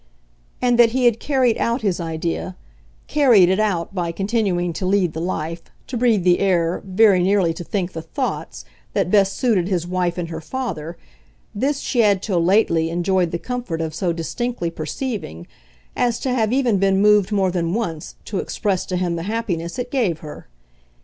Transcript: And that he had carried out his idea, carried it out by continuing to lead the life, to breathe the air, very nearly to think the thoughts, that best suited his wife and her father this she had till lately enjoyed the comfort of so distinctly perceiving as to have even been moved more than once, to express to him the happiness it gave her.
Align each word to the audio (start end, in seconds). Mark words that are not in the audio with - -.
And 0.63 0.79
that 0.79 0.93
he 0.93 1.05
had 1.05 1.19
carried 1.19 1.59
out 1.59 1.83
his 1.83 1.99
idea, 1.99 2.57
carried 3.05 3.49
it 3.49 3.59
out 3.59 3.93
by 3.93 4.11
continuing 4.11 4.73
to 4.73 4.85
lead 4.87 5.13
the 5.13 5.21
life, 5.21 5.61
to 5.85 5.95
breathe 5.95 6.23
the 6.23 6.39
air, 6.39 6.81
very 6.83 7.21
nearly 7.21 7.53
to 7.53 7.63
think 7.63 7.93
the 7.93 8.01
thoughts, 8.01 8.65
that 8.93 9.11
best 9.11 9.37
suited 9.37 9.67
his 9.67 9.85
wife 9.85 10.17
and 10.17 10.29
her 10.29 10.41
father 10.41 10.97
this 11.53 11.81
she 11.81 11.99
had 11.99 12.23
till 12.23 12.43
lately 12.43 12.89
enjoyed 12.89 13.29
the 13.29 13.37
comfort 13.37 13.79
of 13.79 13.93
so 13.93 14.11
distinctly 14.11 14.71
perceiving 14.71 15.45
as 15.95 16.17
to 16.21 16.33
have 16.33 16.51
even 16.51 16.79
been 16.79 16.99
moved 16.99 17.31
more 17.31 17.51
than 17.51 17.75
once, 17.75 18.15
to 18.25 18.39
express 18.39 18.87
to 18.87 18.97
him 18.97 19.17
the 19.17 19.21
happiness 19.29 19.77
it 19.77 19.91
gave 19.91 20.21
her. 20.21 20.47